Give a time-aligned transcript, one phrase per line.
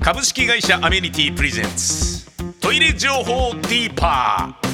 [0.00, 2.30] 株式会社アメニティプレゼンツ。
[2.60, 4.72] トイレ情報ディーパー。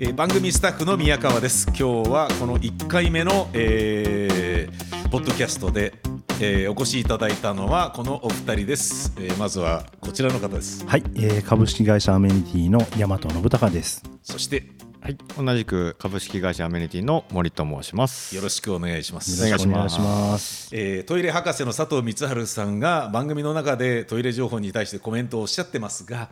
[0.00, 1.66] えー番組スタッフの宮川です。
[1.68, 5.94] 今日はこの1回目の、えーポッドキャストで、
[6.40, 14.02] えーお越しいただいたのはこのお二人です、えーまずはこちらの方ですはい、えー株式会社アメニティの大和信孝です。
[14.22, 14.70] そして
[15.00, 18.34] はい、同じく株式会社アメニティの森と申します。
[18.36, 20.76] よろしくお願いしますお願いしますお願いします。
[20.76, 26.28] えートイレ博士の佐藤光晴さんが番組の中でトイレ情報に対してコメントをおっしゃってますが、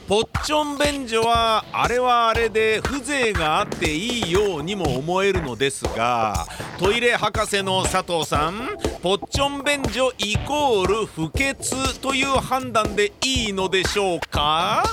[0.07, 6.47] ポッチョン便所はあれはあれで風情があっていいようにも思えるのですが
[6.79, 14.85] トイレ博士の佐藤さんポッチョン便所イコール不潔という判断でいいのでしょうか？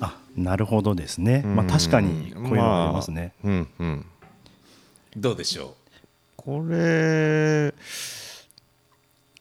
[0.00, 1.42] あ、なるほどですね。
[1.42, 3.32] まあ確かにこういうのがありますね。
[3.42, 4.06] まあうんうん。
[5.16, 5.74] どうでしょ
[6.36, 7.74] これ、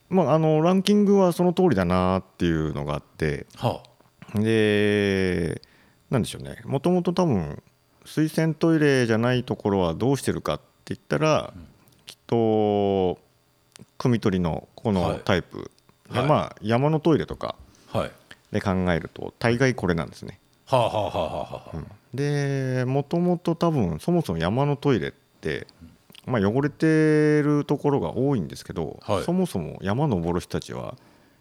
[0.09, 3.83] まああのランキングはその通りだなっていうのがあって、うは
[4.35, 5.61] で、
[6.09, 6.61] なんでしょうね。
[6.65, 7.61] もともと多分
[8.05, 11.53] 水洗トイレじゃないところはどうしてるかって言ったら、
[12.05, 12.35] きっと
[13.97, 14.97] 汲み取りのこはい。
[15.01, 15.71] のタイプ、
[16.11, 16.27] ではい。
[16.27, 17.55] まあ山のトイレとか
[18.51, 20.39] で考えると大概これなんですね。
[20.65, 21.77] はあはあはあはあはあ、
[22.13, 25.67] でもともと多分そもそも山のトイレって、
[26.27, 29.23] まあ、汚れてるところが多いんですけど、はい。
[29.23, 30.95] そもそも山登る人たちは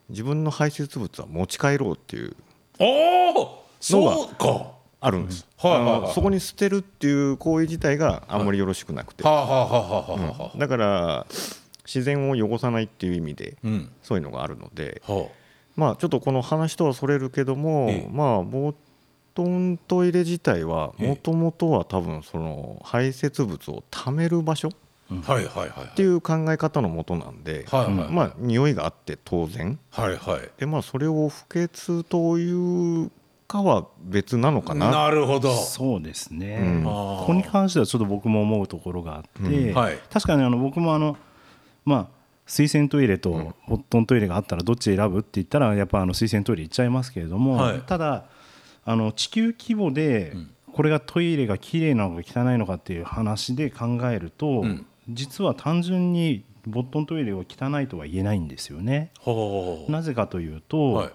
[0.09, 2.37] 自分の排泄物は持ち帰ろうっていう
[2.79, 4.77] おおそうか。
[4.99, 11.27] あるんです、そこに捨てるっていう行為自体があんまりよろしくなくて、だから
[11.85, 13.91] 自然を汚さないっていう意味でうん。
[14.03, 15.03] そういうのがあるので。
[15.07, 15.29] は
[15.77, 18.09] まあちょっとこの話とはそれるけども、ええ。
[18.11, 18.73] まあボ
[19.37, 21.09] トントイレ自体はええ。
[21.11, 24.71] もともとは多分その排泄物を溜める場所っ
[25.11, 27.97] あはいはいはいていう考え方のもとなんで、はいはい。
[27.97, 29.79] はいまあ匂いがあって当然。
[29.91, 30.51] はいはい。
[30.59, 33.11] でまあそれを不潔という
[33.47, 34.91] かは別なのかな。
[34.91, 35.55] なるほど。
[35.55, 36.59] そうですね。
[36.61, 36.85] うん。
[36.85, 39.75] ここに関してはちょっと僕も思うところがあって、うん。
[39.75, 39.99] はい。
[40.11, 41.17] 確かにあの僕もあの
[41.85, 42.17] まあ
[42.47, 47.81] 水洗トイレとボットントイレがあったらどっち選ぶって言ったらやっぱあの水洗トイレ行っちゃいますけれども、はい。
[47.83, 48.25] ただ
[48.87, 50.33] あの地球規模で
[50.73, 54.87] これがトイレが綺麗なのか汚いのかっていう話で考えると、うん。
[55.09, 59.11] 実は単純にボットントイレは汚いとは言えないんですよね。
[59.89, 61.13] なぜかというと、はい。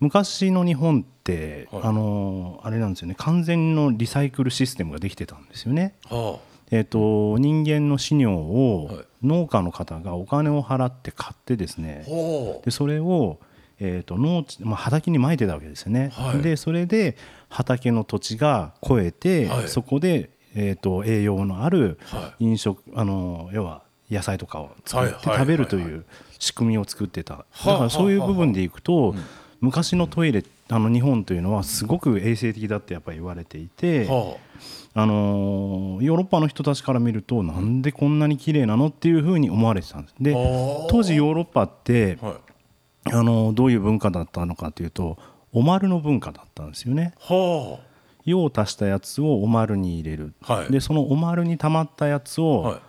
[0.00, 1.82] 昔の日本って、はい。
[1.84, 3.14] あのあれなんですよね。
[3.16, 5.94] 完全のリサイクルシステムができてたんですよね。
[6.06, 6.38] は
[6.70, 9.04] えー、と人間の飼料をはい。
[9.22, 12.04] 農家の方がお金を払って買ってですね。
[12.64, 13.38] でそれを、
[13.86, 16.38] えー、と農地、まあ、畑にまいてたわけですよね、はい。
[16.40, 17.16] でそれで
[17.50, 19.68] 畑の土地が超えて、はい。
[19.68, 26.06] そこで、えー、と栄養のあるは飲食あの要は野菜とかを作ってはいはい食べるという
[26.38, 27.34] 仕組みを作ってた。
[27.34, 29.14] だはあからそういう部分でいくと
[29.60, 34.36] 昔のトイレあの日本というのはすごく衛生的だってやっぱり言われていて、は
[34.94, 35.06] あ。
[35.06, 40.14] のーヨーロッパの人たちから見るとなんでこんなに綺麗なのっていうふうに思われてたんです。
[40.20, 40.32] で
[40.88, 42.34] 当時ヨーロッパって、はい
[43.12, 45.18] あのーどういう文化だったのかというと
[45.52, 47.14] お丸の文化だったんですよね。
[47.20, 47.78] は
[48.24, 50.72] 用を足したやつをお丸に入れる、はい。
[50.72, 52.80] でそのお丸に溜まったやつを、はい。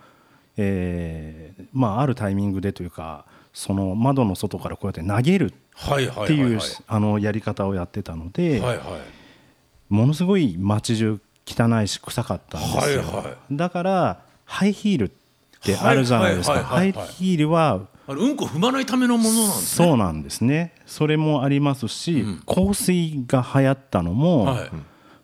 [0.58, 6.56] えーまあ、あるタイミングでというかその窓の外からこうやって投げるはいはいってい。
[6.56, 8.86] う、やり方をやってたので、はいはい。
[9.88, 15.10] ものすごい街中汚いし臭かったんですよ、はいはだからハイヒールっ
[15.62, 19.86] てあるじゃないですか、ハイヒールはあれうんこ踏まないためのものなんですね。
[19.88, 20.74] そうなんですね。
[20.86, 22.42] それもありますし、うん。
[22.46, 24.70] 香水が流行ったのも、はい。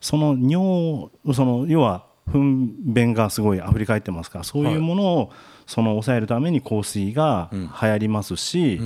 [0.00, 5.32] その尿その要は糞便がすごい溢れ返ってますからそういうものを
[5.66, 8.80] その抑えるために香水が流行りますし、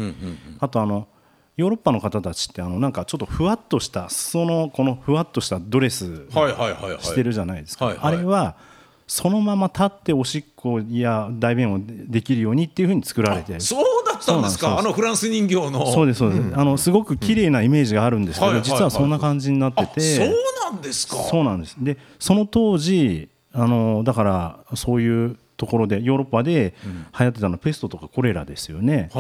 [0.60, 1.08] あとあの
[1.56, 7.02] ヨーロッパの方たちってあのなんかちょっとふわっとした裾のこのふわっとしたドレスはいはいはいはい。
[7.02, 8.56] してるじゃないですか、あれは
[9.06, 13.60] そのまま立っておしっこや大便をできるようにっていうふうに作られてる。
[13.60, 14.78] そうだったんですか？
[14.78, 15.92] あのフランス人形の。
[15.92, 20.28] そうですそうです、あのすごく綺麗なイメージがあるんですけど、実はそんな感じになってあて、そう
[20.70, 21.16] なんですか？
[21.16, 21.76] そうなんです。
[21.78, 26.74] でその当時あのだからそういうところでヨーロッパで
[27.18, 29.10] 流行ってたのはペストとかコレラですよね、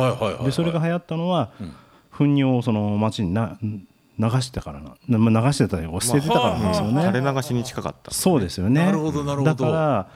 [0.44, 1.52] でそれが流行ったのは、
[2.10, 3.56] 糞尿をその町にな
[4.18, 8.10] 流してたからな、まあ流してたり捨ててたからなんですよね、垂れ流しに近かった。
[8.10, 8.84] そうですよね。
[8.84, 9.50] なるほどなるほど。
[9.50, 10.08] だから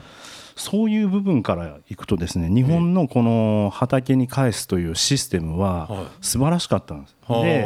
[0.55, 7.65] そういう部分からいくとですね日本のこの畑に返すというシステムは素晴らしかったんです、はあで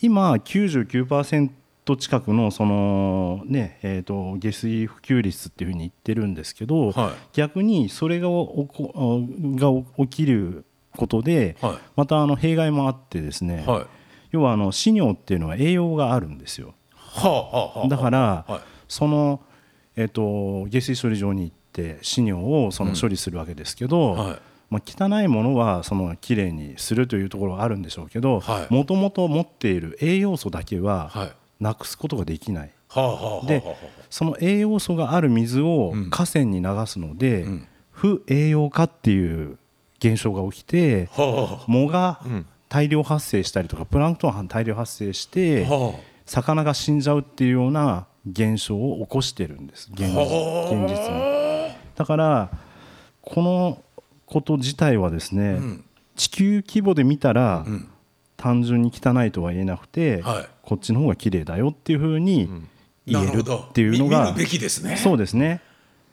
[0.00, 1.50] 今99%
[1.98, 7.12] 近くのそのねえーと下水普及率っていうふうに言ってるんですけど、はい。
[7.32, 9.24] 逆にそれがおこ
[9.56, 10.64] が起きる
[10.96, 11.78] ことで、はい。
[11.96, 13.86] またあの弊害もあってですね、はい
[14.30, 16.74] 要はあの飼尿っていうのは栄養があるんですよ。
[16.96, 17.88] はあはあはあ。
[17.88, 18.60] だから、はい。
[18.88, 19.40] その、
[19.96, 24.38] えっと下水処理場に行って飼尿をその処理するわけですけど、はい。
[24.70, 28.72] まあ、汚いものはそのきれいにするというところはあるんでしょうけどはい。
[28.72, 31.32] もともと持っている栄養素だけははい。
[31.58, 32.70] なくすことができない。
[32.88, 33.46] はあはあはあはあ。
[33.46, 33.64] で
[34.10, 36.10] その栄養素がある水をうん。
[36.10, 37.66] 河川に流すので、ん。
[37.90, 39.58] 不栄養化っていう
[39.98, 45.66] 現象が起きては藻がん大量発生したりとかプランクトンが大量発生して
[46.24, 49.90] 魚が死んじゃうっていうような現象を起こしてるんです。
[49.92, 50.14] 現現
[50.88, 52.50] 実にだから
[53.20, 53.82] この
[54.26, 55.84] こと自体はですね、ん。
[56.14, 57.88] 地球規模で見たら、ん。
[58.36, 60.48] 単純に汚いとは言えなくて、はい。
[60.62, 62.48] こっちの方が綺麗だよっていうふうに
[63.04, 64.96] 言えるっていうのが見見るべきですね。
[64.96, 65.60] そうですね。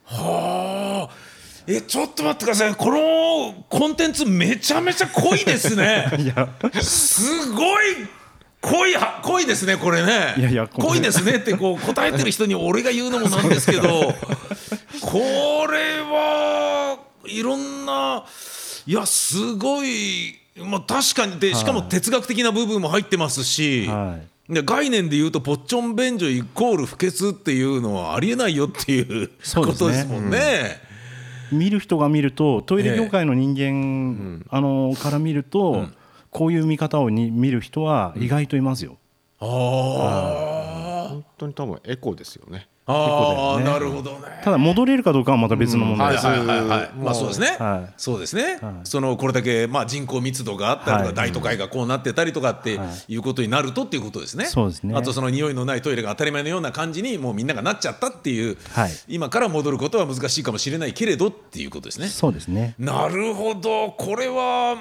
[0.04, 1.27] はあ
[1.70, 2.74] えちょっと待ってください。
[2.74, 6.10] このコンテンツめちゃめちゃ濃いですね。
[6.18, 6.48] いや。
[6.80, 8.08] すごい
[8.62, 10.34] 濃いは濃いですねこれね。
[10.38, 14.14] いやいや濃いですねってこう答えてる人に俺が言うのもなんですけど
[15.02, 18.24] これはいろんな
[18.86, 24.18] いやすごいまあ確かにでしかも哲学的な部分も入ってますし、は
[24.48, 24.54] い。
[24.54, 30.87] で概念で言うとポッチョン便所イコール不潔っていうのはありえないよっていうことですもんね。
[31.52, 35.86] 見る人が見るとトイレ業界の人間、あのから見ると、
[36.30, 38.98] こういう見方をに見る人は意外といますよ。
[39.40, 44.40] あ本当に多分エコですよねあ、あねなるほどね。
[44.42, 46.26] ただ戻れるかどうかはまた別の問題です。
[46.26, 46.94] はいはいはいはい。
[46.94, 47.56] もうまあそうですね。
[47.58, 48.58] はいそうですね。
[48.62, 54.46] はいそのこれだけまあ人口密度があったりとか、はい大都会がこうなってたりとかってはいいうことになるとっていうことですね。
[54.46, 62.08] そうですねあとその匂いのないトイレが当たり前のような感じにもうみんながなっちゃったっていう、はい今から戻ることは難しいかもしれないけれどっていうことですね。
[62.08, 62.74] そうですね。
[62.78, 64.76] なるほどこれは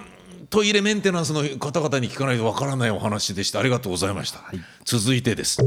[0.50, 4.42] トイレメンテナンスの方々に聞かないとわからないお話でしたありがとうございました、
[4.86, 5.60] 続いてです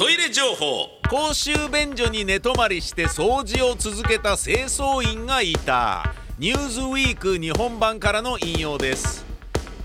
[0.00, 0.88] トイレ情報。
[1.10, 6.14] 公衆便所に寝泊まりして掃除を続けた清掃員がいた。
[6.38, 9.26] ニューズウィーク日本版からの引用です。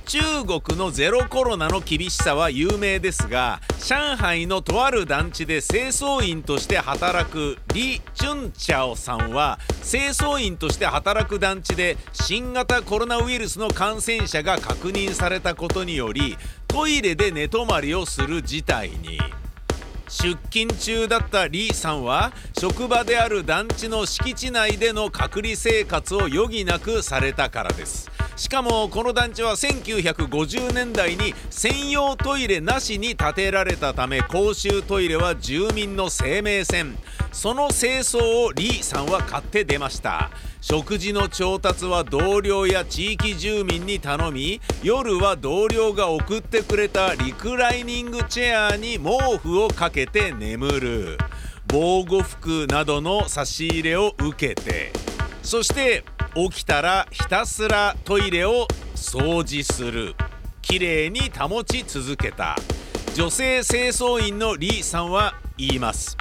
[0.06, 19.20] 中国のゼロコロナの厳しさは有名ですが上海のとある団地で清掃員として働くリ・チュンチャオさんは清掃員として働く団地で新型コロナウイルスの感染者が確認されたことによりトイレで寝泊まりをする事態に。
[20.08, 28.10] 出勤中だったリーさんは職場である団地の敷地内での隔離生活を余儀なくされたからです。
[28.36, 36.98] しかもこの団地は1950年代に専用トイレなしに建てられたため公衆トイレは住民の生命線。
[37.36, 40.32] その清掃をリーさんは買って出ました。
[40.62, 51.18] 食事の調達は同僚や地域住民に頼み夜は同僚が送ってくれたリクライニングチェアに毛布をかけて眠る。
[51.68, 54.94] 防護服などの差し入れを受けて。
[55.44, 58.65] そして起きたらひたすらトイレを
[58.96, 60.15] 掃除する。
[60.62, 62.56] きれいに保ち続けた。
[63.13, 66.15] 女性清掃員のリーさんは言います。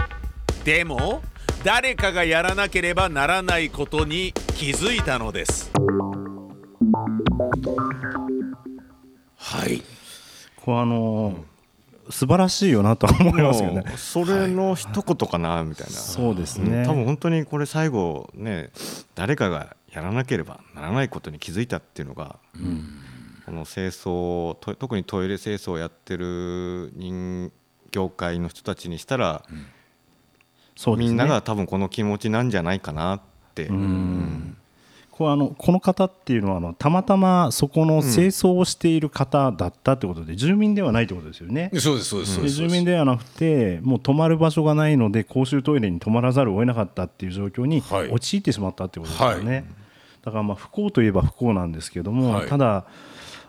[0.65, 1.23] でも
[1.63, 5.71] 誰かがやらなければならないことに気づいたのです。
[9.37, 9.83] はい。
[10.57, 11.45] これあの
[12.09, 13.85] 素晴らしいよなとは思いますよね。
[13.97, 16.87] それの一言かなみたいな、そうですうんね。
[16.87, 18.71] 多分本当にこれ最後ね
[19.15, 22.39] 誰かがやらなければならないことに気づいたっていうのが、
[23.45, 27.53] この清掃と特にトイレ清掃をやってる人
[27.91, 29.45] 業界の人たちにしたら、
[30.77, 31.11] そうですね。
[31.11, 33.21] みんなが多分この気持ちなんじゃないかなっ
[33.55, 34.57] て、ん。
[35.17, 41.71] こうあのこの方っていうのはあのたまたまそこの清掃をしている方だったってことで、住民ではないってことですよね。
[41.79, 48.09] そうですそうですそうで住民ではなくてもう泊まる場所がないので公衆トイレに泊まらざるを得なかったっていう状況にはい。
[48.11, 49.65] 陥ってしまったってことですよね、はい。
[50.25, 52.49] だからまあ不幸といえば不幸なんですけども、はい。
[52.49, 52.85] ただ、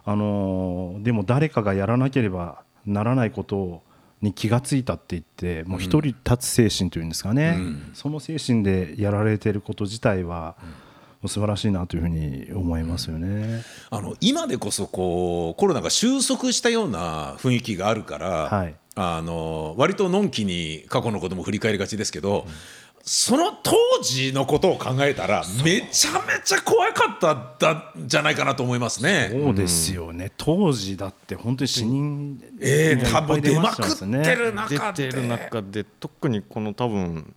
[0.06, 3.82] あのーでも誰かがやらなければならないこと
[4.22, 7.58] に気がついたって言ってもう一人立つ精神というんですかね、
[7.94, 10.56] その精神でやられてること自体は、
[11.22, 13.64] もう素晴らしいなというふうに思いますよね。
[13.90, 18.76] あの今でこそこうコロナが収束したような雰囲気があるから、はい。
[18.98, 22.48] あの割とのんきに過去のことも振り返りがちですけど、
[23.08, 29.30] その当時のことを考えたらめちゃめちゃ怖かっただじゃないかなと思いますね。
[29.32, 35.08] そうですよね、当時だって本当に死人ええ多がいっぱい分出まくってる中で。
[35.08, 37.36] 出てる中で特にこの多分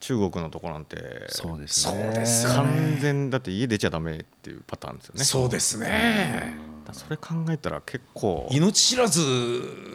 [0.00, 5.24] 中国のとこなんてそうですそうねですよ完全だって家出ちゃダメっていうパターンですよね。
[5.24, 6.56] そうですね。
[6.84, 8.46] だからそれ考えたら結構。
[8.50, 9.22] 命知らず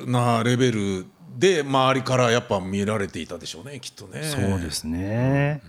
[0.07, 1.05] なレベル
[1.37, 4.23] で周りからやっぱ見られていたでしょうねきっとね。
[4.23, 5.61] そうですね。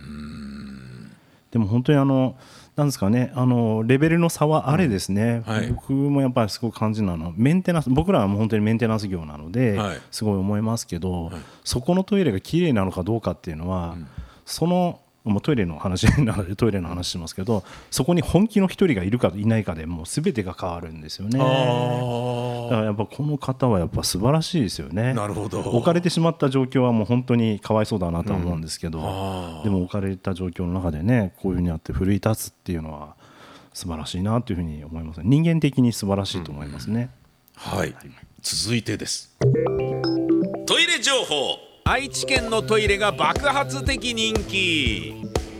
[1.51, 2.37] でも本当にあの
[2.77, 5.67] なんですかねあのレベルの差はあれですね、はい。
[5.69, 10.01] 僕もやっぱりすごい感じなのメンテナンス僕らはもう本当にメンテナンス業なので、はい。
[10.11, 11.31] すごい思いますけど、
[11.65, 13.97] そこのトイレが綺麗なのかどうかっていうのは、
[14.47, 17.63] そのもうトイレの話なのでトイレの話しますけど
[17.93, 21.39] そこに本気の一人がいるかいないかでもう全てが変わるんですよね。
[21.39, 21.51] だか
[22.77, 25.15] らやっぱこの方はやっぱ素晴らしいですよね。
[25.15, 25.61] なるほど。
[25.61, 28.99] 置かれてしまった状況はもう本当にかわいそうだなとは思うんですけど、
[29.63, 33.15] でも置かれた状況の中でねこういうふうにあって奮い立つっていうのは
[33.73, 35.21] 素晴らしいなというふうに思います。
[35.23, 37.11] 人間的に素晴らしいと思いますね。
[37.55, 37.95] はい、
[38.41, 39.37] 続いてです。
[40.67, 45.15] トイレ情報愛知県のトイレが爆発的人気。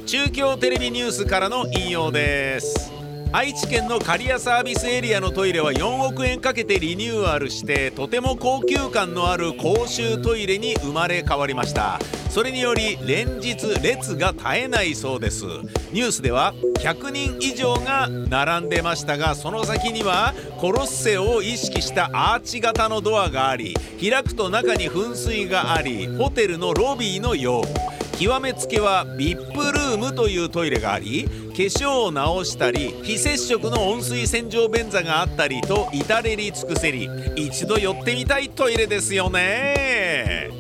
[0.07, 3.02] 中京テレビニュースからの引用です。
[3.35, 11.99] 愛知県の刈谷サービスエリアのトイレは4億円かけてリニューアルしてとても高級感のある公衆トイレに生まれ変わりました。
[12.29, 15.45] それにより連日列が絶えないそうです。
[15.93, 28.02] ニュースでは100人以上が並んでましたがその先にはコロッセオを意識したアーチ型のドアがあり開くと中に噴水がありホテルのロビーのよう。
[28.19, 29.37] 極めつけは VIP
[29.73, 40.51] ルームというトイレがあり化粧を直したり非接触の温水洗浄便座があったりと至れり尽くせり一度寄ってみたいトイレですよね。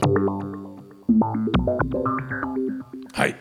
[3.12, 3.37] はい。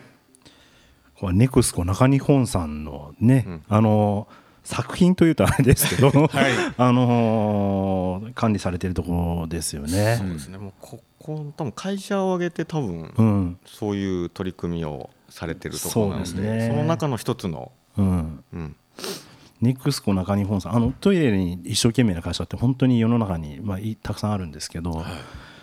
[1.18, 4.26] これネクスコ中日本さんのね、あの
[4.64, 6.10] 作品というとあれですけど、
[6.76, 10.16] あの管理されてるところですよね。
[10.18, 10.58] そうですね。
[10.58, 16.68] もうここ多分会社を挙げて多分うん、そういう取り組みをされてるところなのでそね。
[16.68, 18.76] その中の一つの、うん、うん、
[19.60, 20.76] ネクスコ中日本さん。
[20.76, 25.04] あのトイレに一生懸命な会社って本当に世の中に、まあ、いたくさんあるんですけど、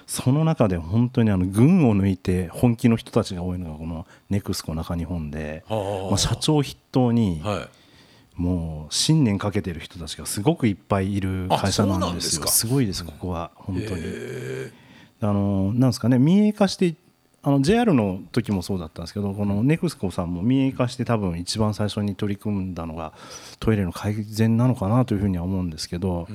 [0.07, 6.09] その中で本当にあの群を抜いて本気の人たちが多いのがこのネクスコ中日本で、はあ。
[6.09, 7.67] まあ、社長筆頭にはい。
[8.35, 12.47] もう信念かけてる人たちがすごくいっぱいいる会社なんですよ。
[12.47, 13.51] すごいですここは。
[13.53, 14.01] 本当に。
[15.21, 16.95] あのなんですかね民営化して
[17.41, 23.13] あの JR の時もそうだったんですけどこのネクスコさんも民営化して多分一番最初に取り組んだのが
[23.59, 26.27] トイレの改善なのかなというふうには思うんですけど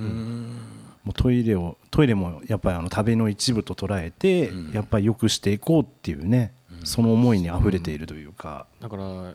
[1.05, 8.67] もうトイレをトイレもやっぱりあの旅の一部と捉えてやっぱり良くしていこうっていうねその思いにあふれているというか。
[8.81, 9.35] だから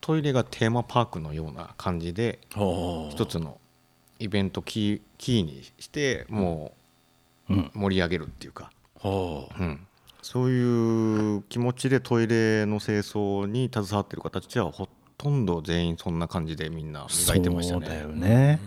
[0.00, 3.58] トイレがテーマパークのような感じではあ一つの
[4.18, 6.72] イベントキーキーにしてもうんう
[7.48, 9.86] 盛り上げるっていうか、はあうん、
[10.22, 18.28] そういう気持ちでトイレの清掃に携わってる方たちはほとんど全員そんな感じでみんな磨いてましたそうだよね。
[18.28, 18.60] ね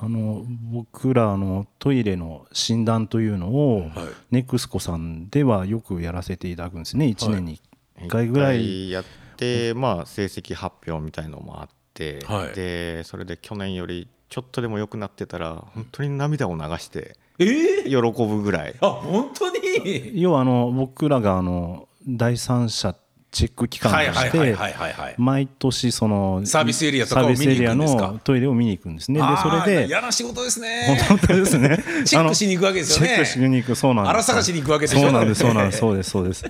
[0.00, 3.90] あの僕らのトイレの診断というのを、はい。
[4.30, 7.06] ネクスコさんではよくやらせていただくんですね。
[7.06, 7.60] 1年に
[8.00, 9.04] 1回ぐらい、一回やっ
[9.36, 12.54] て、まあ、成績発表みたいのもあって、はい。
[12.54, 18.74] でそれで去年よりちょっとでも良くなってたら本当に涙を流してえー、喜ぶぐらい。
[18.80, 20.12] あ本当に？
[20.20, 22.94] 要はあの僕らがあの第三者
[23.32, 25.14] チェック機関とはいはいしてはいはいはいはい。
[25.18, 28.02] 毎年そのサービスエリアとかを見に行くんですか？
[28.02, 29.20] サービスエリアのトイレを見に行くんですね。
[29.20, 31.04] でそれで嫌な仕事ですね。
[31.08, 31.78] 本当ですね。
[32.06, 33.08] チェックしに行くわけですよね。
[33.08, 34.10] チェックしに行くそうなんです。
[34.10, 35.00] 荒探しに行くわけでしょ？
[35.00, 35.78] そうなんですそうなんです。
[35.78, 36.44] だ そうですそうです。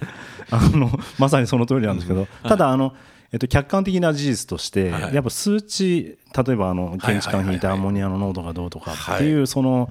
[0.50, 2.92] あのまさにその通りなんですけど、ただあの
[3.32, 5.14] えっと、客観的な事実として、はい。
[5.14, 9.90] やっぱ数値例えばあの検知管引いたアンモニアの濃度がどうとかっていう、その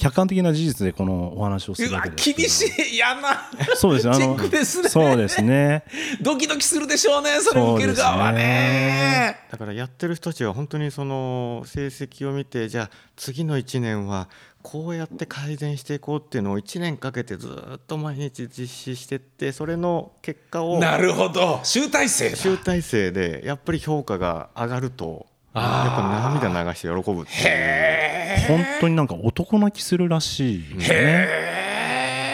[0.00, 2.94] 客観的な事実でこのお話をするうわわけです厳しい。
[2.96, 3.50] 嫌な。
[3.76, 4.88] そうですあのチェックですね。
[4.88, 5.84] そうですね。
[6.22, 9.36] ドキドキするでしょうねそれを受ける側はね。
[9.50, 14.28] だからやってる人たちは本当にその成績を見てじゃあ次の1年は
[14.62, 21.60] こうやって改善していこうっていうのを1年かけてずっと毎日実施してってそれの結果をなるほど。
[21.62, 22.36] 集大成だ。
[22.36, 31.28] 集大成でやっぱり評価が上がるとやっぱ涙流して喜ぶって本当になんか男泣きするらしいね。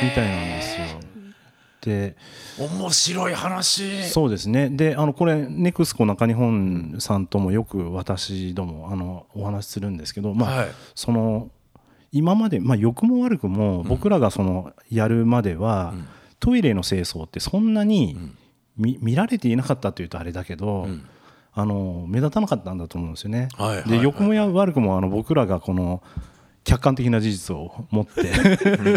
[0.02, 0.86] みたいなんですよ。
[1.80, 2.16] で
[2.58, 4.04] 面白い話。
[4.04, 4.68] そうですね。
[4.68, 10.68] であのこれネクスコ中日本さんともよく私どもあのお話しするんですけど、まあはい。
[10.94, 11.50] その
[12.12, 15.92] 今まで、まあ、良くも悪くも僕らがそのやるまでは、
[16.40, 18.16] トイレの清掃ってそんなに
[18.76, 20.88] 見見られていなかったというとあれだけど、
[21.58, 23.48] あの目立たなかったんだと思うんですよね。
[23.56, 23.90] はいはいはい。
[23.90, 26.02] で良くもや悪くもあの僕らがこの
[26.64, 28.20] 客観的な事実を持って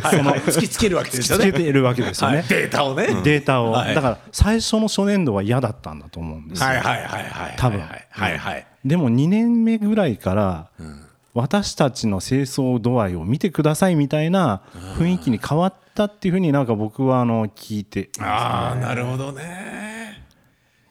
[0.01, 0.39] はいはい。
[0.41, 1.45] 突きつけるわけですよね。
[1.45, 2.37] 突きつけるわけですよね。
[2.39, 2.47] はい。
[2.49, 3.07] データをね。
[3.23, 3.95] データを、はい。
[3.95, 7.79] だから最初の初年度は嫌だったんだと思うんですよ、はいはいはいはい多分。
[7.79, 8.67] はいはいはい。
[8.83, 10.69] でも2年目ぐらいから、
[11.33, 14.63] 私たちの清掃度合いを見てくださいみたいな
[14.97, 19.98] 雰囲気に変わったっていうふうになんか僕はあの聞いてああなるほどね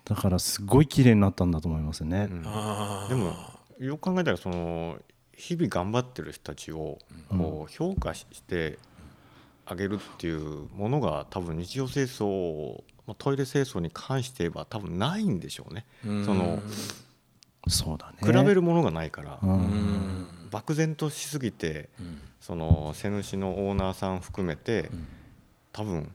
[0.08, 3.34] だからすごい綺麗になったんだと思いますね、でも
[3.78, 4.96] よく考えたらその
[5.34, 8.78] 日々頑張ってる人たちをこう評価して
[9.66, 15.86] あげるっていうものが多分日常清掃まあトイレ清掃に関して言えば多分ないんでしょうね。
[16.24, 16.60] その
[17.68, 18.18] そうだね。
[18.20, 20.26] 比べるものがないからうん。
[20.50, 21.90] 漠然としすぎて
[22.40, 24.90] その瀬主のオーナーさん含めて
[25.72, 26.10] 多分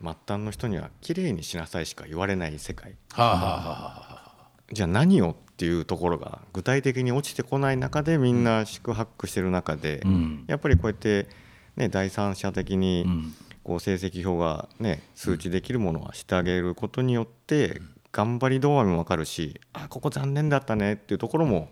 [0.00, 2.96] 末端の人には綺麗にしなさいしか言われない世界。
[3.12, 4.26] はあはあは
[4.72, 10.44] じゃあ何をっていうところが具体的に落ちてこない中でみんな四苦八苦してる中で、うん。
[10.48, 11.28] やっぱりこうやって、
[11.76, 13.34] ね、第三者的にうん。
[13.66, 17.82] こう成績表が、ね、数値できるものはしてあげることによって
[18.16, 21.68] 頑張り度合いも分かるしあここ残念だったねっていうところも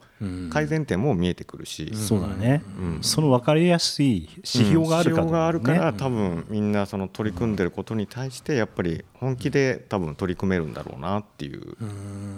[0.50, 2.98] 改善点も見えてくるし、そうだね、うん。
[3.02, 11.76] その分かりやすい指標があるから、指標があるから、ね多分みんなその取り組んでることに対してやっぱり本気で多分取り組めるんだろうなっていう。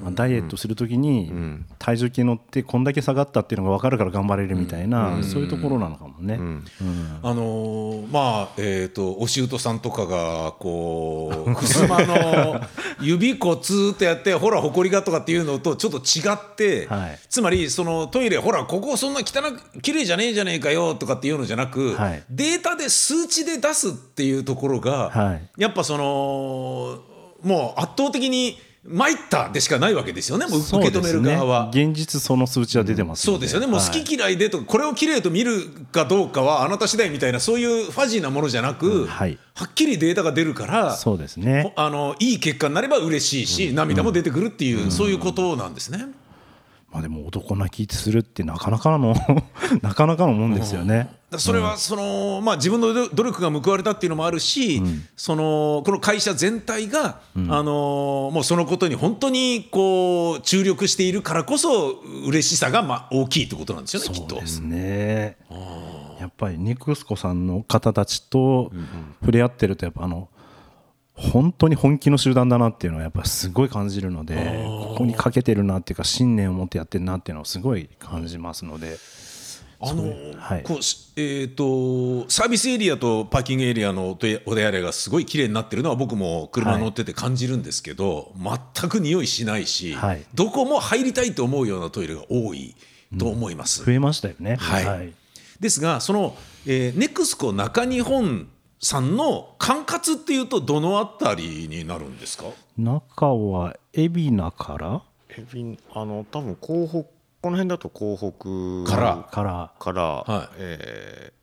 [0.03, 1.66] まあ、ダイエットするときにうん。
[1.79, 6.35] 体重計乗ってこんだけ下がったっていうのが分かるから頑張れるみたいな、そういうところなのかもね。
[6.35, 6.42] うん。
[6.42, 6.64] うん。
[7.23, 12.61] あのーまあえっ、とおしゅうとさんとかがこうふすまの
[13.01, 17.18] 指こうツーっとやってほらほこりがとかっていうのとちょっと違って、はい。
[17.28, 22.22] つまりそのトイレほらここそんな汚く綺麗じゃねえじゃねえかよとかっていうのじゃなく、はい。
[22.30, 25.48] データで数値で出すっていうところが、はい。
[25.59, 27.00] やっぱその
[27.42, 30.46] もう圧倒的に参ったでしかないわけですよね。
[30.46, 31.70] もう受け止める側は。
[31.72, 39.38] ね、現実その数値は出てますそうですよね、もう好き嫌いでとか、これを綺麗と見るかどうかはあなた次第みたいな、そういうファジーなものじゃなく、はい。
[39.55, 41.72] はっきりデータが出るから、そうですね。
[41.77, 46.07] あのいい結果になれば嬉しいし、涙も出てくるっていう、そういうことなんですね。
[46.92, 49.14] まあ、でも男泣きするってなかなかの
[49.83, 51.11] なかなかのもんですよね。
[51.37, 54.83] だそれはその、まあ、自分の努力が報われたっていうのもあるし、
[55.16, 61.90] そのこの会社全体が、あのもうそのことに本当にこう注力しているからこそ
[62.27, 64.46] 嬉しさがまあ大きいってことなんですよねきっとそうで。
[64.46, 65.37] すね。
[66.20, 68.72] やっぱりネクスコさんの方たちと
[69.20, 70.29] 触れ合ってるとやっぱあの
[71.16, 78.99] 本当に本気の集団だなっていうのはやっぱすごい感じるのでここにかけてるなっていうか信念を持ってやってるなっていうのをすごい感じますので
[79.81, 80.05] あの
[80.39, 80.62] はい。
[80.62, 90.25] こうしえー、とサービスエリアとパーキングエリアのお手洗いがすごい綺麗になってるのは僕も車乗ってて感じるんですけど、全く匂いしないし、はい。
[90.35, 92.75] どこも入りたいと思うようなトイレが多い
[93.19, 93.85] と思います。
[93.85, 94.57] 増えましたよね。
[94.57, 95.12] はい。
[95.59, 96.37] ですがその、
[96.67, 102.45] えーネクスコ中日本さんの管轄っていうとどのあたりになるんですか？
[102.77, 105.03] 中は海老名から？
[105.31, 107.05] エビンあの多分港北
[107.46, 109.28] この辺だと港北から。
[109.30, 109.70] から。
[109.78, 110.48] から、はい。
[110.59, 111.37] えー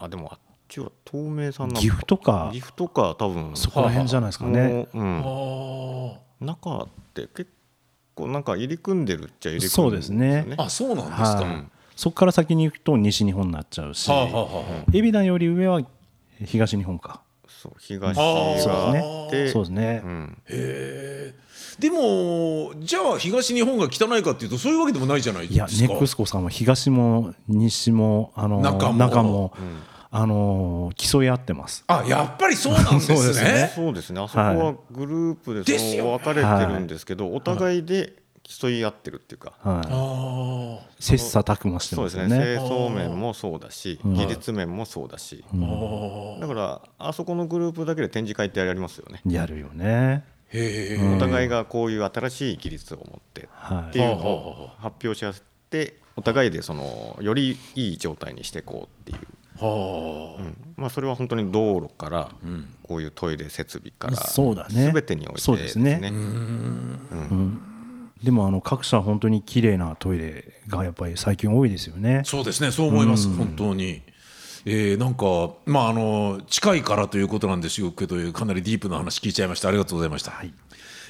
[0.00, 2.50] あでもあっちは東名さん岐阜とか。
[2.52, 3.56] 岐阜とか多分。
[3.56, 4.68] そこら辺じゃないですかね。
[4.68, 5.22] もううん。
[5.24, 7.50] あ中って結
[8.14, 10.54] 構なんか入り組んでるっちゃ入りそう組んでるんですね。
[10.56, 11.64] ああそうなんですか、はい、
[11.96, 14.08] そこから先に行くと西日本になっちゃうし、
[14.92, 15.80] 海老名より上は
[16.44, 17.22] 東日本か。
[17.60, 19.48] そう東があねって。
[19.48, 20.02] そうですね。
[20.04, 20.42] うん。
[20.46, 21.34] へえ
[21.80, 25.92] でもじゃあ東日本が汚いかっていうとそういうわけでもないじゃないいや、ですか。
[25.92, 29.52] ネクスコさんは東も西もあの中中もも
[30.10, 31.84] あの競い合ってます。
[31.88, 33.16] あやっぱりそうなんですね。
[33.16, 33.72] そうですね。
[33.74, 34.20] そうですね。
[34.20, 38.17] あそこはグループで分かれてるんですけどお互いで
[38.48, 39.52] 競い合ってるっていうか。
[39.60, 39.88] はい。
[39.90, 42.38] あ切磋琢磨してそうまよね。
[42.38, 42.68] ですすね。
[42.68, 45.44] 清掃面もそうだし技術面もそうだし。
[45.54, 49.20] ーあだからあそこのグループだけで展示会ってやりますよね。
[49.26, 50.24] やるよね。
[50.34, 50.38] ー。
[50.50, 53.90] へえ、お互いがこういう新しい技術を持ってはい。
[53.90, 55.34] っていうのを発表し合っ
[55.68, 59.18] てお互いでそのよりいい状態にしていこうっていう、
[59.62, 60.42] はあ。
[60.42, 60.56] うん。
[60.78, 62.30] まあ、それは本当に道路から
[62.82, 64.90] こういうトイレ設備からそうだね。
[64.90, 66.00] 全てにおいてそうですね
[68.22, 72.22] でもあの各社本当に綺麗なトイレがやっぱり最近多いですよね。
[72.24, 72.72] そうですね。
[72.72, 74.02] そう思います、本当に。
[74.64, 77.92] えーなんかまああの近いからということなんですよ。
[77.92, 79.68] けどかなりディープな話聞いちゃいました。
[79.68, 80.32] ありがとうございました、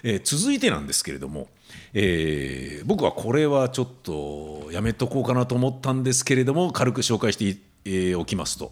[0.04, 1.48] えー続いてなんですけれども、
[1.94, 8.70] えー僕はこれはちょっとやめとこうかなと思ったんですけれども軽く紹介してい、えーおきますと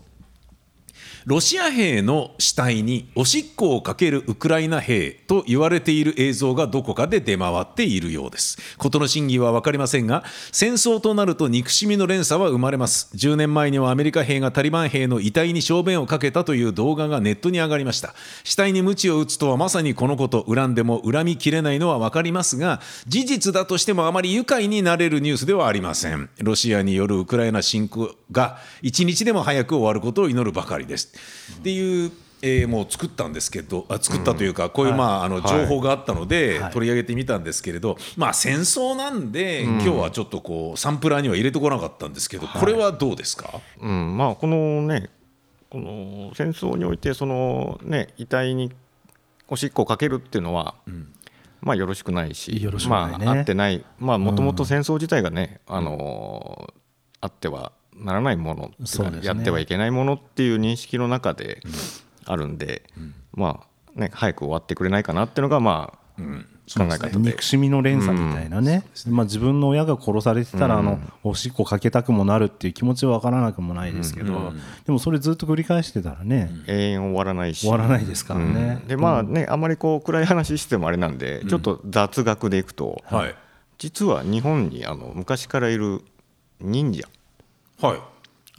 [1.27, 8.57] ロシア兵の死体におしっこをかけるウクライナ兵と言われている映像がどこかで出回っているようです。
[8.79, 13.11] 事の真偽は分かりませんが、戦争となると憎しみの連鎖は生まれます。
[13.17, 18.15] 10年前にはアメリカ兵がタリバン兵の遺体に小便をかけたという動画がネットに上がりました。
[18.45, 26.31] 死体に鞭を打つとはまさにこのこと、恨んでも恨みきれないのは分かりますが、事実だとしてもあまり愉快になれるニュースではありません。
[26.41, 31.16] ロシアによるウクライナ侵攻が一日でも早く終わることを祈るばかりです。
[31.59, 35.49] っていう、えーもう作ったんですけどあ作ったというか、こういう、まあ、あのはい。
[35.49, 36.73] 情報があったので、はい。
[36.73, 45.09] 取り上げてみたんですけれど、まあ、戦争なんで、今日はちょっとこうサンプラーには入れてこなかったんですけど、これはどうですか、うん、まあこのね
[45.71, 48.71] この戦争においてそのね遺体に
[49.49, 50.75] おしっこをかけるっていうのは、
[51.63, 53.25] まあよろしくないしよろしくないね。
[53.25, 53.85] まああってない。
[53.99, 56.73] まあもともと戦争自体がね、あの
[57.21, 59.21] あってはならないものね。
[59.23, 61.61] やってはいけないものっていう認識の中で
[62.25, 62.83] あるんで、
[63.33, 63.61] ま
[63.97, 66.23] あね早く終わってくれないかなっていうのがまあ、
[66.75, 67.19] 考え方で。
[67.19, 74.53] 憎しみの連鎖みたいなね、まあ、自分の親が殺されてたらあの、おしっこかけたくもなるっていう気持ちは分からなくもないですけど、
[74.85, 77.61] でもそれずっと繰り返してたらね、永遠終わらないし。
[77.61, 78.83] 終わらないですからね。
[78.87, 83.35] でまあね、あんまりこう暗い話してもあれなんで、ちょっと雑学でいくと、はい。
[83.79, 86.03] 実は日本にあの昔からいる
[86.61, 87.07] 忍者
[87.81, 88.01] はい。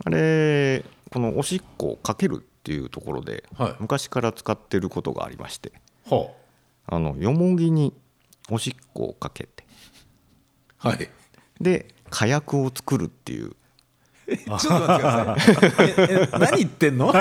[0.04, 3.74] あれこのおしっこをかけるっていうところで、はい。
[3.80, 5.72] 昔から使ってることがありまして。
[6.08, 6.30] は
[6.86, 6.98] あ。
[6.98, 7.92] のよもぎに
[8.50, 9.64] おしっこをかけて。
[10.80, 11.10] あはい。
[11.60, 13.52] で火薬を作るっていう。
[14.28, 15.88] ちょっと待ってください。
[15.88, 17.08] ええ何言ってんの？
[17.10, 17.14] っ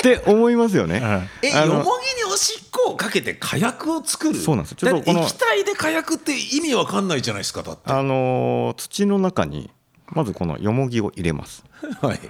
[0.00, 1.28] て思いますよね。
[1.42, 1.84] えよもぎに
[2.32, 4.40] おしっこをかけて火薬を作る？
[4.40, 4.76] そうなんですよ。
[4.78, 7.92] ちょっと液体で火薬って意味わかんないじゃないですかだって。
[7.92, 9.70] あの土の中に
[10.12, 11.64] まずこのよもぎを入れます。
[12.00, 12.20] はい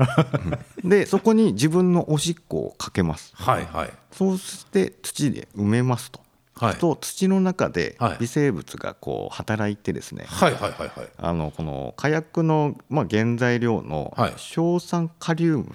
[0.88, 3.32] でそこに自分のおしっこをかけます。
[3.34, 6.20] はいはいそうして土で埋めますと。
[6.56, 15.68] はいと土の中ではい微生物がこう働いてですね、はいはいはいはいあのこの火薬のまあ原材料のはい硝酸カリウムっ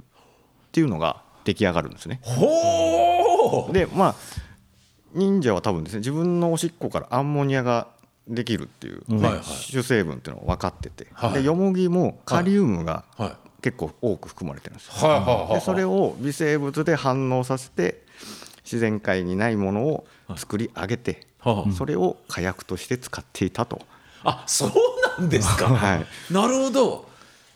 [0.72, 2.22] ていうのが出来上がるんですね。
[2.24, 4.16] ほうでまあ
[5.14, 7.88] 忍者は多分ですね自分のおしっこからアンモニアが
[8.30, 9.44] できるっていう、ねはいはい。
[9.44, 11.34] 主成分っていうのが分かってて、はい。
[11.34, 13.50] でよもぎもカリウムがはい。
[13.62, 15.10] 結構多く含まれてるんですよ。
[15.10, 18.04] はいでそれを微生物で反応させて
[18.64, 23.82] 自然界にないものを作り上げて、はあそれを火薬として使っていたと、
[24.24, 24.72] あそう
[25.20, 26.06] なんですか、はい。
[26.34, 27.10] なるほど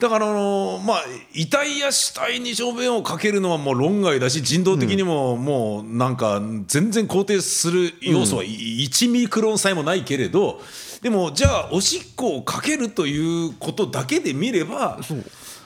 [0.04, 10.60] だからあのまあ遺体や死体に小便をかけるのはもう論外だし人道的にももうなんか全然肯定する要素は1ミクロンさえもないけれど
[11.02, 15.00] でもじゃあおしっこをかけるということだけで見れば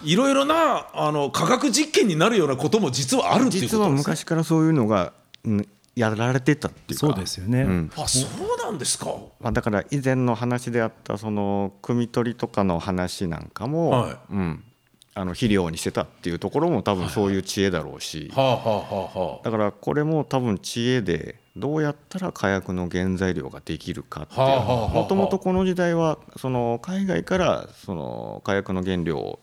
[0.03, 4.13] いろいろなあの科学実験になるようなことも実はあるっていう実はことですね。
[4.13, 5.13] 昔からそういうのが、
[5.45, 5.67] うん
[5.97, 7.07] やられてたっていうか。
[7.07, 7.91] そうですよね、うん。
[7.97, 9.15] あそうなんですか。
[9.39, 14.15] まあ、だから以前の話であったその汲み取りとかの話なんかも、はい。
[14.29, 14.63] うん、
[15.15, 29.39] あの肥料にしてたっていうところも多分そういう知恵だろうし、はあはあはあはだからこれも多分知恵でどうやったら火薬の原材料ができるかっていうもともとこの時代はその海外からその火薬の原料を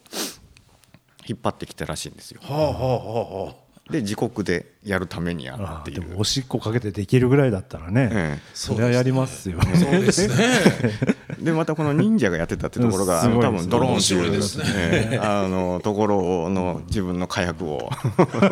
[1.26, 2.40] 引っ張ってきたらしいんですよ。
[2.48, 3.92] あはあはあはあ。
[3.92, 6.00] で自国でやるためにやっていう。
[6.00, 10.34] でもおしっこかけてできるぐらいだったらね、えそれはやりますよ、そうですね。
[10.40, 14.64] え でまたこの忍者がやってたってところがすごい多分ドローンっていですね。
[14.66, 17.90] ええあのところの自分の火薬を。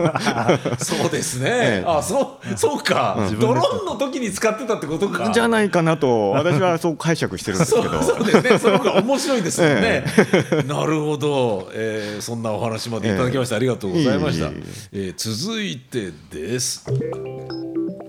[0.78, 1.84] そうですね、ええ。
[1.86, 5.30] あそうそうか、ドローンの時に使ってたってことか。
[5.32, 8.02] じゃないかなと私はそう解釈してるんですけど。
[8.02, 8.58] そうそうですね。
[8.58, 10.04] その方が面白いですもんね、
[10.66, 16.84] なるほど、えーそんなお話までいただきましてありがとうございました、いえいえー続いてです。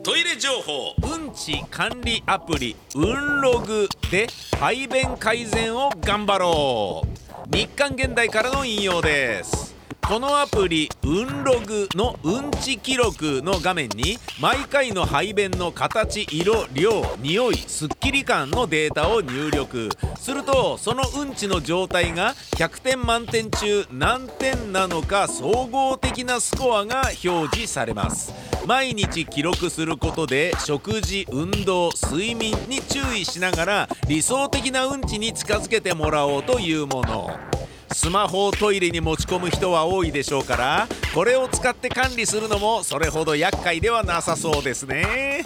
[0.03, 0.95] トイレ情報。
[1.01, 4.27] うんち管理アプリうんログで
[4.59, 7.55] 排便改善を頑張ろう。
[7.55, 9.72] 日刊現代からの引用です。
[10.07, 19.89] このアプリうんログのうんち記録の画面に毎回の排便の形色量匂いすっきり感のデータを入力。
[20.19, 28.33] するとそのうんちの状態が100点満点中何点なのか総合的なスコアが表示されます。
[28.67, 37.52] 毎日記録することで食事運動睡眠に注意しながら理想的なうんちに近づけてもらおうというもの。
[37.93, 45.45] スマホをトイレに持ち込む人は多いでしょうからこれを使って管理するのもそれほど厄介ではなさそうですね。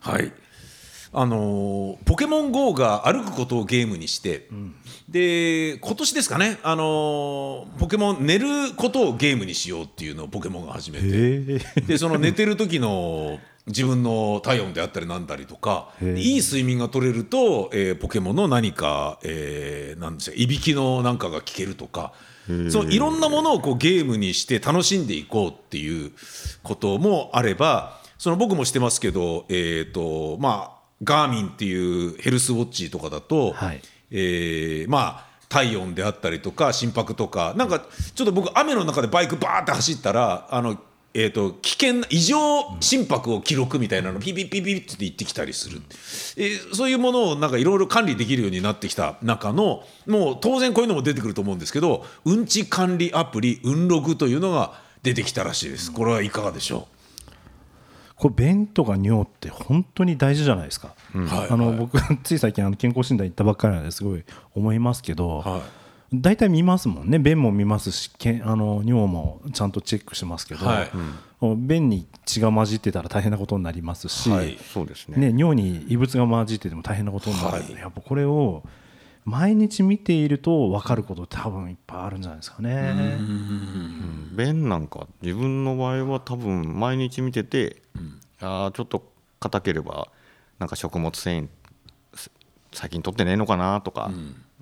[0.00, 0.32] はい。
[1.16, 4.48] あのーポケモン GO が歩くことをゲームにして、
[5.08, 11.06] で今年ですかね、あのーポケモン寝ることをゲームにしようっていうのをポケモンが始めて。
[11.06, 22.12] ええでその寝てる時の自分の体温であったりなんだりとかいい睡眠が取れると、えーポケモンの何か、えーなんでしょういびきのなんかが聞けるとか
[22.70, 26.12] そのいろんなものをこうゲームにして楽しんでいこうっていう
[26.62, 33.80] こともあればその僕もしてますけど、えーとまあ、ガーミンっていうヘルスウォッチとかだと、はい。
[34.10, 40.76] えーまあ体温であったりとか心拍とかなんかちょっと僕雨の中でバイクバーって走ったらあの、
[41.16, 42.36] えー、と危険な異常
[42.80, 45.80] 心拍を記録みたいなのピピピピって言ってきたりする、
[46.36, 54.74] えーそういうものをなんかいろいろ管理できるようになってきた中のもう当然こういうのも出てくると思うんですけどうんち管理アプリうんログというのが
[55.04, 55.92] 出てきたらしいです。
[55.92, 56.94] これはいかがでしょう？
[58.16, 64.24] これ便とか尿って本当に大事じゃないですか、う、はいあの僕つい最近あの健康診断行ったばっかりなんですごい
[64.54, 65.83] 思いますけど、はい
[66.20, 67.18] 大体見ますもんね。
[67.18, 70.90] 便も見ますしけあの尿もちゃんとチェックしますけど、はい。
[71.56, 74.58] 便に血が混じってたら大変なことになりますし、はい。
[74.72, 75.30] そうですね。
[75.32, 77.82] ね、尿に異物が混じってても大変なことになるので、はい。
[77.82, 78.62] やっぱこれを
[79.24, 83.18] 毎日見ていると分かることって多分いっぱいあるんじゃないですかね。
[84.36, 87.82] 便なんか自分の場合は多分毎日見てて、
[88.40, 90.08] あーちょっと硬ければ
[90.58, 91.48] なんか食物繊維
[92.16, 92.30] す
[92.72, 94.10] 最近取ってねえのかなとか、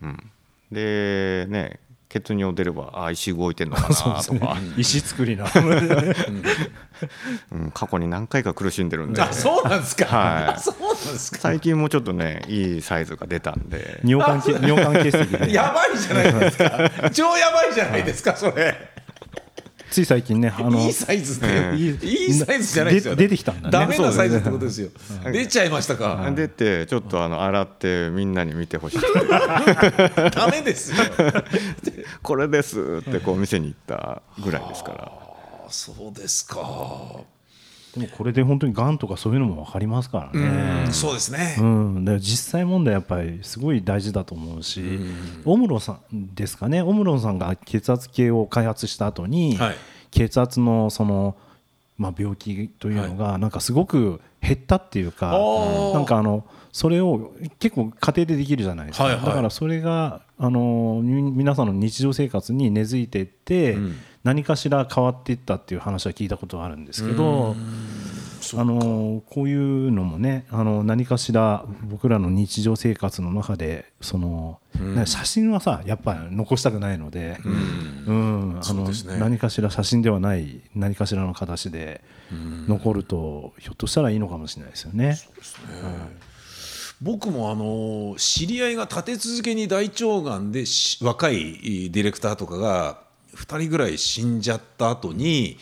[0.00, 0.32] うん
[0.72, 1.80] でね
[2.12, 5.46] 血尿出ればあー石動いてんのかな とか、石作りな。
[7.50, 9.22] うん、過去に何回か苦しんでるんで。
[9.22, 10.44] あそうなんですか、はい。
[10.48, 11.38] あ そうなんですか。
[11.38, 14.00] 最近もちょっとねいいサイズが出たんで。
[14.04, 15.52] 尿管け尿管結石で。
[15.52, 17.10] やばいじゃないですか。
[17.10, 18.91] 超やばいじゃないですかそれ
[19.92, 23.70] つい最近ね あのいいサイズで、えいいサイズじゃないですよ、で出てきたんだね。
[23.70, 24.88] ダメなサイズってことですよ。
[25.30, 29.00] 出ちゃいましたか、出てちょっとあの洗ってみんなに見てほしい。
[30.34, 30.96] ダメですよ。
[32.22, 35.04] これですってこう店に行ったぐらいですから。
[35.04, 37.20] あそうですか
[37.94, 40.90] でもこれで本当にがんとかそういうのも分かりますからね。
[40.92, 44.82] そうですね、うん、だから実際問題やっぱりすごい大事だと思うし、
[45.44, 46.80] オムロさんですかね？
[46.80, 49.76] オムロさんが血圧計を開発した後に、はい。
[50.10, 51.36] 血圧のその、
[51.98, 55.94] まあ、病気というのがなんかすごく減ったっていうか、あー。
[55.94, 59.24] なんかあのそれを結構家庭でできるじゃないですか、はいはい。
[59.26, 67.56] だからそれがあのみ皆さんの日常生活に根付いていって、ん何かしら変わっていったっていう話は聞いたことがあるんですけど。
[68.54, 78.52] あのこういうのもねあの何かしら僕らの日常生活の中でその、ね写真はさやっぱ残したくないので、うん。
[78.54, 79.16] あのそうですね。
[79.18, 82.02] 何かしら写真ではない何かしらの形で
[82.68, 85.18] 残るとひょっとしたらいいのかもしれないですよね。
[87.00, 93.00] 僕もあの知り合いが立て続けに大腸がんでし若いディレクターとかが
[93.36, 95.58] 2人ぐらい死んじゃった後に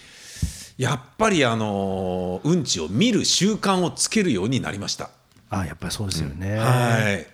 [0.77, 5.11] やっぱりあのうんちを見る習慣をつけるようになりました。
[5.51, 6.57] あやっぱりそうですよね。
[6.57, 7.27] はい。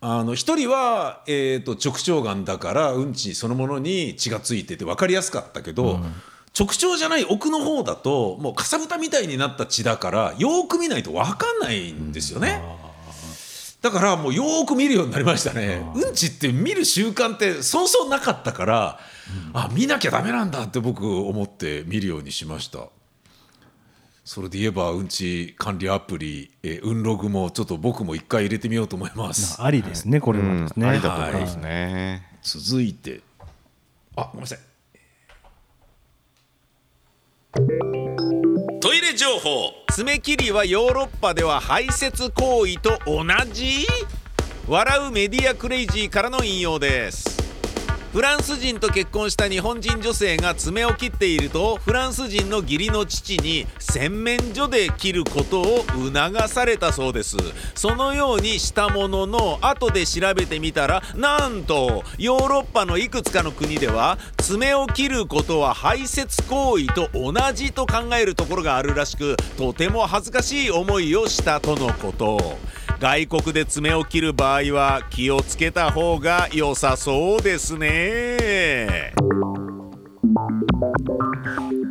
[0.00, 6.00] あの一人は、えー、と直腸がんだからうんちそのものに血がついてて分かりやすかったけど、
[6.58, 12.62] 直腸じゃない奥の方だともうかさぶたみたいになった血だからよーく見ないと分かんないんですよね。
[13.84, 15.82] だからもうよーく見るようになりましたね。
[15.94, 18.98] うんちって見る習慣ってそうそうなかったから、
[19.52, 22.88] あ見なきゃダメなんだって僕思って見るようにしました。
[24.24, 29.62] それで言えばうんち管理アプリ、えー、運ログもちょっと僕も一回入れてみようと思います。
[29.62, 32.26] ありですねこれはですね、ありだと思いますね。
[32.42, 33.20] 続いて
[34.16, 34.58] あごめんなさい
[39.44, 43.86] 法爪切りはヨーロッパでは排泄行為と同じ？
[44.66, 47.33] 笑うメディアクレイジーからの引用です。
[48.14, 57.36] フランス人と結婚した日本人女性が爪を切っているとフランス人の義理の父に洗面所で切ることを促されたそうです。
[57.74, 72.58] そのようにしたものの後で調べてみたらなんとヨーロッパのいくつかの国では爪を切ることは排泄行為と同じと考えるところがあるらしくとても恥ずかしい思いをしたとのこと。
[73.04, 79.12] 外国で爪を切る場合は気をつけた方が良さそうですね。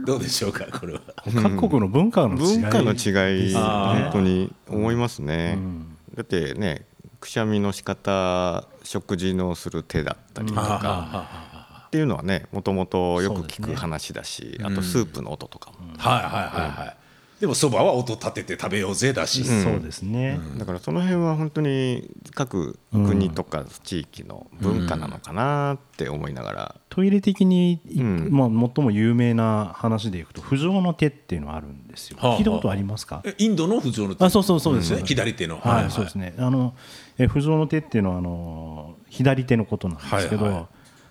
[0.07, 1.01] どうでしょうかこれは。
[1.39, 5.53] 各国の文化の違い文化の違い、本当に思いますね。
[5.53, 5.95] ん。
[6.15, 6.87] だってね、
[7.19, 15.77] くしゃみの仕方、食事のする手だったりとか、っていうのはね、もともとよく聞く話だし、あとスープの音とかも。
[15.95, 17.02] はいはいはいはい
[17.43, 28.29] でもそばは音立てて食べようぜだし、そうですね、だからその辺は本当に各国とか地域の文化なのかなって思いながら、トイレ的に、ん。
[28.31, 33.21] まあ、最も有名な話でいくと浮上の手っていうのがあるんですよ、はあはあ聞いたことありますか？
[33.25, 34.23] えインドの浮上の手？
[34.23, 35.59] あそうそうそうです、ね左手の。
[35.59, 36.35] はい、そうですね。
[36.37, 36.73] あの
[37.17, 40.65] え浮上の手っていうのはあの左手のことなんですけど、はいはい。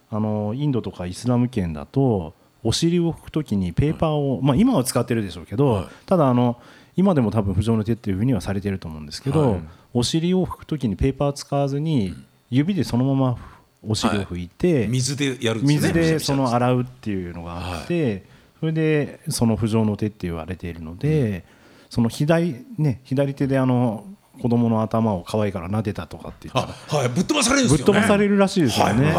[0.08, 2.32] あのインドとかイスラム圏だと
[2.64, 5.86] お尻を拭くときにペーパーを、まあ、今は使ってるでしょうけど、はい。
[6.06, 6.60] ただあの
[6.96, 9.60] 今でも多分浮上の手っていうふうにはされてると思うんですけど、はい。
[9.94, 12.14] お尻を拭くときにペーパー使わずに
[12.50, 13.38] 指でそのまま
[13.86, 18.24] お尻を拭いて、水でやる水でその洗うっていうのがあって、
[18.60, 21.44] それでその浮上の手って言われているので、
[21.90, 24.06] その左ね左手であの
[24.40, 27.08] 子供の頭を可愛いから撫でたとかって言ったらあはい。
[27.08, 29.12] ぶっ飛ばされるぶっ飛ばされるらしいですよね、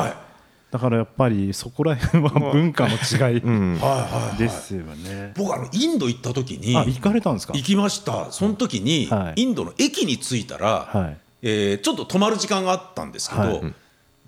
[0.74, 3.42] だからやっぱりそこら辺は文化の違い
[4.40, 7.54] ですよね、僕あのインド行った時にあ行かれたんですか？
[7.54, 8.32] 行きました。
[8.32, 9.44] その時に、はい。
[9.44, 11.18] インドの駅に着いたら、はい。
[11.44, 13.74] えーちょっと泊まる時間があったんですけど、はい。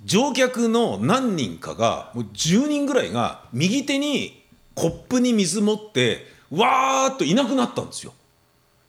[0.04, 4.44] 乗客の何人かがもう10人ぐらいが右手に
[4.76, 8.14] コップに水持ってわーっといなくなったんですよ。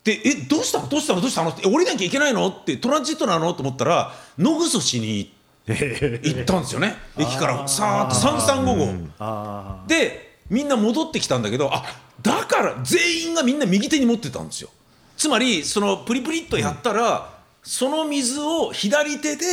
[0.05, 0.83] でえどうした？
[0.83, 1.23] のどうしたの？
[1.23, 1.49] どうしたの？
[1.49, 2.47] ってえ降りなきゃいけないの？
[2.49, 3.55] ってトランジットなの？
[3.55, 5.31] と思ったら野ぐそしに行っ
[5.67, 6.95] たんですよね。
[7.19, 9.11] 駅からさーっと3355。
[9.19, 11.85] あでみんな戻ってきたんだけどあ
[12.23, 14.71] だから全員がみんな右手に持ってたんですよ。
[15.17, 19.45] つまりそのプリプリっとやったら、その水を左手で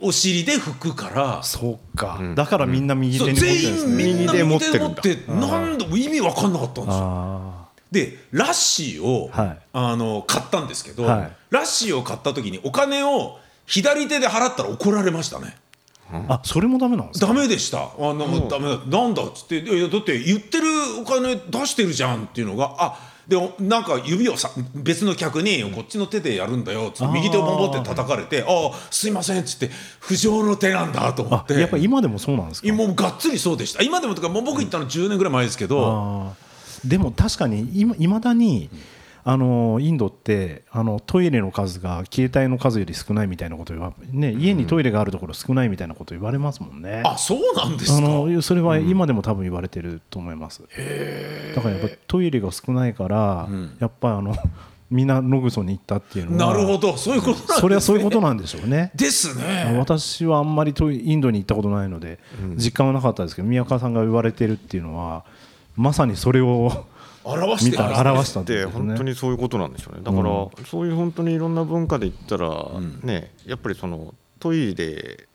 [0.00, 1.38] お尻で拭くから。
[1.40, 3.94] あそうか、だからみんな右手に持ってるんですね。
[3.96, 7.00] 全員みんな右右手持っててなんでも意味わかんなかったんですよ。
[7.02, 9.58] あでラッシーを、はい。
[9.72, 11.32] あの買ったんですけど、はい。
[11.50, 15.56] ラッシーを買った時にお金を左手で払ったら怒られましたね。
[16.10, 17.26] ーあそれもダメなんですか？
[17.26, 17.78] ダメでした。
[17.98, 18.78] あなんかダメだ。
[18.86, 19.58] なんだっつって。
[19.58, 20.66] いやいやだって言ってる
[21.00, 29.70] お金出してるじゃんっていうのがあでおなんか指をさ別の客にこっちの手でやるんだよっつって右手をボンボンって叩かれて「ああすいません」っつって
[30.02, 31.54] 浮上の手なんだと思って。
[31.54, 32.70] あやっぱ今でもそうなんですか？
[32.72, 33.82] もうがっつりそうでした。
[33.82, 36.34] 今でもとかもう僕行ったの10年ぐらい前ですけど、
[36.84, 38.68] でも確かにいまだに
[39.26, 47.02] あのインドってあのトイレの数が携帯の数より少ないみたいなこと言わね家にトイレがあるところ少ないみたいなこと言われますもんね。
[47.06, 50.62] あそうなんですあかのそれは今でも多分言われてると思います。
[51.54, 54.36] だからやっぱトイレが少ないから、やっぱりあの
[54.90, 56.96] みんな野ぐそに行ったっていうのはなるほど。
[56.96, 57.60] そういうことなんですね。
[57.60, 58.92] それはそういうことなんでしょうね。
[58.94, 59.74] ですね。
[59.78, 62.18] 私はあんまりトイインドに行ったことないので
[62.56, 65.24] 実感はなかったですけど宮川さんが言われてるっていうのは
[65.76, 66.84] まさにそれを
[67.24, 70.02] 表してるんですね表したって本当にそういうことなんでしょうね。
[70.02, 72.70] だから、そういう本当にいろんな文化で言ったら、
[73.02, 75.26] ねやっぱりそのトイレ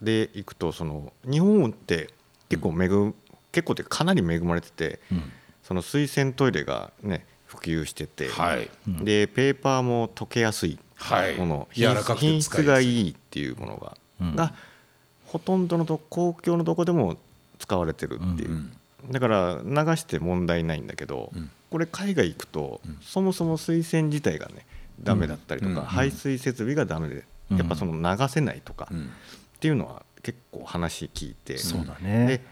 [0.00, 2.10] で行くとその日本って
[2.48, 3.14] 結構恵む
[3.52, 5.00] 結構ってかなり恵まれてて、
[5.62, 8.68] その水洗トイレがね普及してて、はい。
[9.04, 11.36] でペーパーも溶けやすいはい。
[11.36, 13.96] もの、品質がいいっていうものが,、
[14.34, 14.52] が
[15.26, 17.16] ほとんどのと公共のとこでも
[17.58, 18.70] 使われてるっていう、
[19.10, 21.32] だから流して問題ないんだけど、
[21.70, 24.66] これ海外行くと、そもそも水洗自体がね
[25.00, 25.86] ダメだったりとか、うん。
[25.86, 29.04] 排水設備がダメでやっぱその流せないとかうん。
[29.04, 32.44] っていうのは結構話聞いて、そうだでね、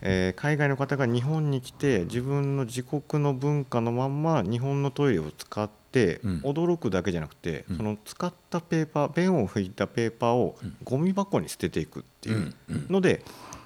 [0.00, 6.40] えー海外の方が日本に来て自分の自国の文化のまんま日本のトイレを使ってうん。
[6.40, 7.76] 驚くだけじゃなくて、うん。
[7.76, 10.76] その使ったペーパー便を拭いたペーパーをうん。
[10.82, 12.52] ゴミ箱に捨てていくっていう
[12.88, 13.22] ので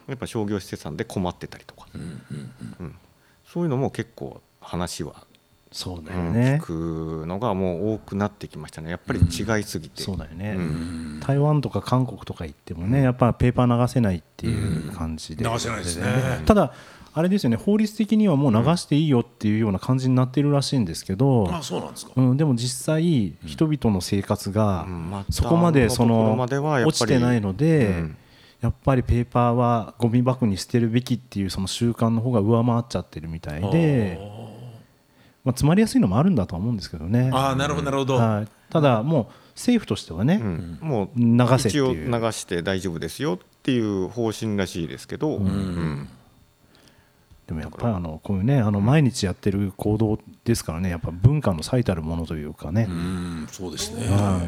[0.08, 2.50] やっぱ商業施設さんで困ってたりとか、うんうん
[2.80, 2.94] うん。
[3.46, 5.26] そういうのも結構話は、
[5.72, 8.90] そうだうんよね、聞くのがもう多くなってきましたね。
[8.90, 10.02] やっぱり違いすぎて。
[10.02, 10.60] そうだよね、うん。
[10.60, 16.06] うん台湾とか韓国とか行ってもねやっぱペーパー流せないっていう感じで、うん流せないですね。
[16.46, 16.72] ただ
[17.14, 22.12] あれですよね法律的にはもう流していいよっていうような感じになってるらしいんですけど、あそうなんですか。
[22.14, 24.86] うん、でも実際人々の生活が
[25.30, 28.16] そこまでその落ちてないので、うん
[28.66, 34.18] やっぱりペーパーはゴミ箱に捨てるべきっていうその習慣の方が上回っちゃってるみたいで、
[35.44, 37.30] まあ、詰まりやすいのもあるんだとは思うんですけどね。
[37.32, 40.78] ああなるほどなるほど、はい、ただもう政府としてはね、うん。
[40.82, 46.08] もう流せって一応いう流して大丈夫ですよっていう方針らしいですけど、うん。
[47.46, 50.90] でもやっぱりあのこういうねあの毎日やってる行動ですからね。
[50.90, 52.86] やっぱ文化の最たるものというかね。
[52.88, 53.48] う、ん。
[53.50, 54.42] そうですね、は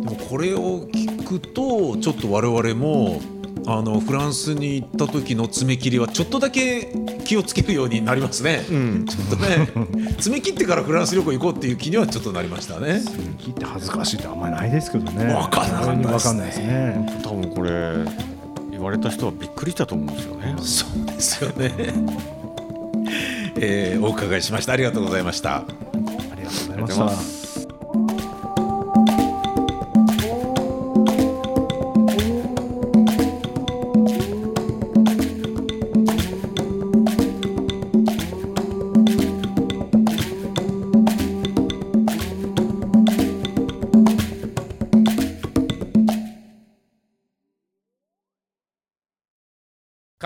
[0.00, 3.20] でもこれを聞くとちょっと我々も
[3.68, 6.92] あのフランスに行った時の爪切りはちょっとだけ
[7.24, 9.06] 気をつけるようになりますね、うん。
[9.06, 13.00] ちょっとね爪切ってからフランス旅行行こうっていう気にはちょっとなりましたね。
[13.00, 16.12] い、切って恥ずかしいってあんまりないですけどねわかんなかったですね。
[16.12, 17.20] わかんないですね。
[17.24, 17.70] 多分これ
[18.70, 20.54] 言われた人はびっくりしたと思うんですよね。
[20.60, 21.72] そうですよね。
[23.58, 24.74] えーお伺いしました。
[24.74, 25.56] ありがとうございました。
[25.56, 25.64] あ
[26.36, 27.45] りがとうございました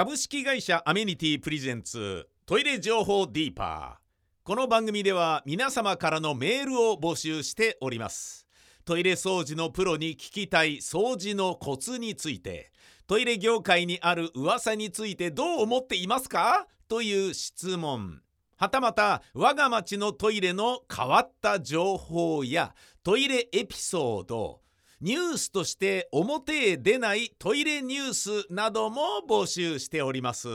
[0.00, 4.46] 株式会社アメニティプレゼンツトイレ情報ディーパー。
[4.46, 8.46] この番組では皆様からのメールを募集しております。
[8.86, 12.72] トイレ掃除のプロに聞きたい掃除のコツについて
[13.06, 16.66] トイレ業界にある噂についてどう思っていますか？
[16.88, 18.22] という質問。
[18.56, 24.62] はたまた我が町のトイレの変わった情報やトイレエピソード
[25.00, 30.48] ニュースとして表へ出ないトイレニュースなども募集しております。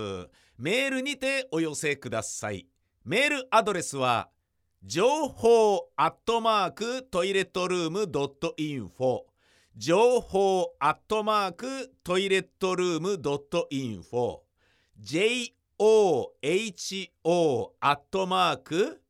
[0.59, 2.67] メールにてお寄せください。
[3.03, 4.29] メールアドレスは
[4.83, 9.21] 情報アットマーク toilet room ドット info
[9.75, 14.39] 情報アットマークトイレットルームドットインフォ
[15.01, 16.29] JOHO
[17.79, 19.01] アットマーク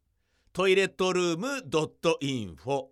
[0.54, 2.86] toilet room ドット info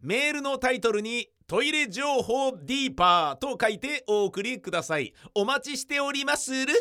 [0.00, 5.12] メールのタイトルにトイレ情報 Deeper と書いてお送りください。
[5.34, 6.74] お待ちしておりまする。